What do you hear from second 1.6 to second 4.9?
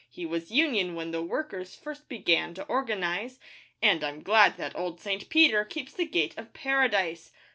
First began to organise, And I'm glad that